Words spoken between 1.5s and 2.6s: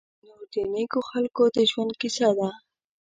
د ژوند کیسه ده